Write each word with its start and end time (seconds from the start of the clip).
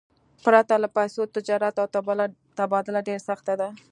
پرته 0.43 0.75
له 0.83 0.87
پیسو، 0.95 1.21
تجارت 1.35 1.75
او 1.81 1.87
تبادله 2.57 2.99
ډېره 3.07 3.25
سخته 3.29 3.53
ده. 3.59 3.69